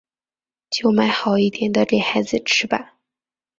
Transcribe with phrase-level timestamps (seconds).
[0.71, 2.95] 就买好一点的给孩子吃吧